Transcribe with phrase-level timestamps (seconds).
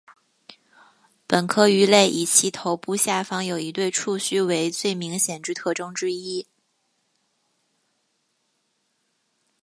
[1.27, 6.47] 本科鱼类以其头部下方有一对触须为最明显之特征之一。